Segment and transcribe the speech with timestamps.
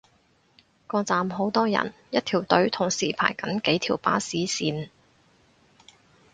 [0.87, 4.89] 個站好多人，一條隊同時排緊幾條巴士線